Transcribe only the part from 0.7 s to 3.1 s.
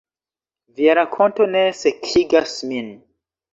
“Via rakonto ne sekigas min.”